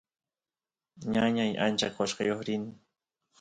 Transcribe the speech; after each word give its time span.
ñañay 1.13 1.51
achka 1.65 1.87
qoshqeo 1.95 2.37
rin 2.47 2.63